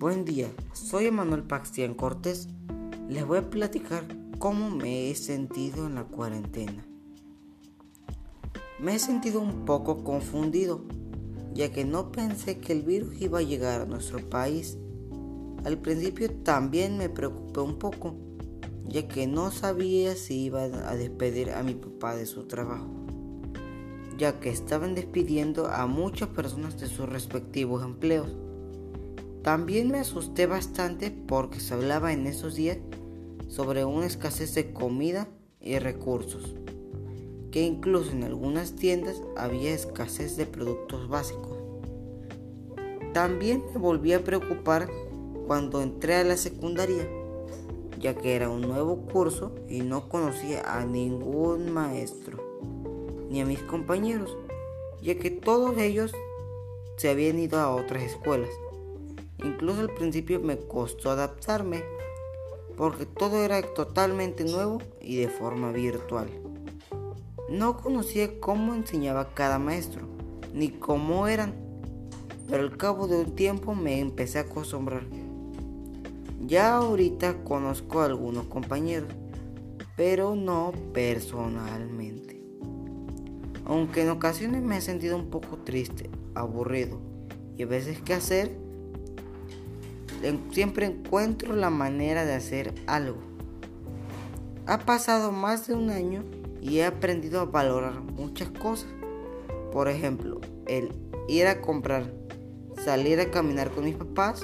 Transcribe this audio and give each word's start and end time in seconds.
Buen 0.00 0.24
día, 0.24 0.48
soy 0.72 1.08
Emanuel 1.08 1.42
Paxian 1.42 1.92
Cortés. 1.92 2.48
Les 3.10 3.26
voy 3.26 3.36
a 3.36 3.50
platicar 3.50 4.06
cómo 4.38 4.70
me 4.70 5.10
he 5.10 5.14
sentido 5.14 5.86
en 5.86 5.94
la 5.94 6.04
cuarentena. 6.04 6.86
Me 8.78 8.94
he 8.94 8.98
sentido 8.98 9.42
un 9.42 9.66
poco 9.66 10.02
confundido, 10.02 10.86
ya 11.52 11.70
que 11.70 11.84
no 11.84 12.12
pensé 12.12 12.60
que 12.60 12.72
el 12.72 12.80
virus 12.80 13.20
iba 13.20 13.40
a 13.40 13.42
llegar 13.42 13.82
a 13.82 13.84
nuestro 13.84 14.26
país. 14.30 14.78
Al 15.66 15.76
principio 15.76 16.30
también 16.32 16.96
me 16.96 17.10
preocupé 17.10 17.60
un 17.60 17.78
poco, 17.78 18.16
ya 18.88 19.06
que 19.06 19.26
no 19.26 19.50
sabía 19.50 20.16
si 20.16 20.44
iba 20.44 20.62
a 20.62 20.96
despedir 20.96 21.50
a 21.50 21.62
mi 21.62 21.74
papá 21.74 22.16
de 22.16 22.24
su 22.24 22.44
trabajo, 22.44 22.88
ya 24.16 24.40
que 24.40 24.48
estaban 24.48 24.94
despidiendo 24.94 25.66
a 25.66 25.86
muchas 25.86 26.30
personas 26.30 26.80
de 26.80 26.86
sus 26.86 27.06
respectivos 27.06 27.84
empleos. 27.84 28.34
También 29.42 29.90
me 29.90 29.98
asusté 29.98 30.46
bastante 30.46 31.10
porque 31.10 31.60
se 31.60 31.72
hablaba 31.72 32.12
en 32.12 32.26
esos 32.26 32.56
días 32.56 32.78
sobre 33.48 33.84
una 33.86 34.06
escasez 34.06 34.54
de 34.54 34.72
comida 34.72 35.28
y 35.60 35.78
recursos, 35.78 36.54
que 37.50 37.62
incluso 37.62 38.12
en 38.12 38.24
algunas 38.24 38.76
tiendas 38.76 39.22
había 39.36 39.72
escasez 39.72 40.36
de 40.36 40.44
productos 40.44 41.08
básicos. 41.08 41.58
También 43.14 43.64
me 43.72 43.80
volví 43.80 44.12
a 44.12 44.22
preocupar 44.22 44.88
cuando 45.46 45.80
entré 45.80 46.16
a 46.16 46.24
la 46.24 46.36
secundaria, 46.36 47.08
ya 47.98 48.14
que 48.14 48.36
era 48.36 48.50
un 48.50 48.60
nuevo 48.60 49.06
curso 49.06 49.54
y 49.68 49.80
no 49.80 50.08
conocía 50.08 50.62
a 50.78 50.84
ningún 50.84 51.72
maestro, 51.72 52.38
ni 53.30 53.40
a 53.40 53.46
mis 53.46 53.62
compañeros, 53.62 54.36
ya 55.02 55.18
que 55.18 55.30
todos 55.30 55.78
ellos 55.78 56.12
se 56.98 57.08
habían 57.08 57.38
ido 57.38 57.58
a 57.58 57.74
otras 57.74 58.02
escuelas. 58.02 58.50
Incluso 59.44 59.80
al 59.80 59.94
principio 59.94 60.40
me 60.40 60.58
costó 60.58 61.10
adaptarme 61.10 61.82
porque 62.76 63.06
todo 63.06 63.44
era 63.44 63.60
totalmente 63.62 64.44
nuevo 64.44 64.78
y 65.00 65.16
de 65.16 65.28
forma 65.28 65.70
virtual. 65.72 66.28
No 67.50 67.76
conocía 67.76 68.40
cómo 68.40 68.74
enseñaba 68.74 69.34
cada 69.34 69.58
maestro, 69.58 70.06
ni 70.54 70.70
cómo 70.70 71.26
eran, 71.26 71.54
pero 72.48 72.62
al 72.62 72.76
cabo 72.76 73.06
de 73.06 73.16
un 73.16 73.34
tiempo 73.34 73.74
me 73.74 74.00
empecé 74.00 74.38
a 74.38 74.42
acostumbrar. 74.42 75.04
Ya 76.46 76.76
ahorita 76.76 77.44
conozco 77.44 78.00
a 78.00 78.06
algunos 78.06 78.46
compañeros, 78.46 79.10
pero 79.96 80.34
no 80.34 80.72
personalmente. 80.94 82.42
Aunque 83.66 84.02
en 84.02 84.10
ocasiones 84.10 84.62
me 84.62 84.78
he 84.78 84.80
sentido 84.80 85.16
un 85.16 85.30
poco 85.30 85.58
triste, 85.58 86.10
aburrido 86.34 86.98
y 87.56 87.62
a 87.62 87.66
veces 87.66 88.00
qué 88.00 88.14
hacer, 88.14 88.69
siempre 90.50 90.86
encuentro 90.86 91.54
la 91.54 91.70
manera 91.70 92.24
de 92.24 92.34
hacer 92.34 92.74
algo. 92.86 93.18
Ha 94.66 94.78
pasado 94.78 95.32
más 95.32 95.66
de 95.66 95.74
un 95.74 95.90
año 95.90 96.24
y 96.60 96.78
he 96.78 96.84
aprendido 96.84 97.40
a 97.40 97.46
valorar 97.46 98.00
muchas 98.00 98.50
cosas. 98.50 98.88
Por 99.72 99.88
ejemplo, 99.88 100.40
el 100.66 100.92
ir 101.28 101.46
a 101.46 101.60
comprar, 101.60 102.12
salir 102.84 103.20
a 103.20 103.30
caminar 103.30 103.70
con 103.70 103.84
mis 103.84 103.96
papás 103.96 104.42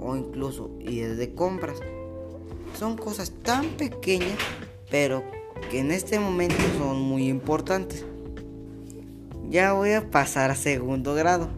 o 0.00 0.16
incluso 0.16 0.70
ir 0.80 1.16
de 1.16 1.34
compras. 1.34 1.80
Son 2.78 2.96
cosas 2.96 3.32
tan 3.42 3.66
pequeñas, 3.76 4.38
pero 4.90 5.22
que 5.70 5.80
en 5.80 5.90
este 5.90 6.18
momento 6.18 6.56
son 6.78 7.00
muy 7.00 7.28
importantes. 7.28 8.04
Ya 9.48 9.74
voy 9.74 9.92
a 9.92 10.10
pasar 10.10 10.50
a 10.50 10.56
segundo 10.56 11.14
grado. 11.14 11.48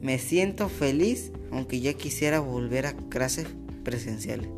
Me 0.00 0.18
siento 0.18 0.68
feliz 0.68 1.32
aunque 1.50 1.80
ya 1.80 1.94
quisiera 1.94 2.40
volver 2.40 2.86
a 2.86 2.92
clases 2.92 3.48
presenciales. 3.84 4.48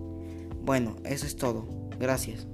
Bueno, 0.63 0.97
eso 1.05 1.27
es 1.27 1.37
todo. 1.37 1.67
Gracias. 1.99 2.47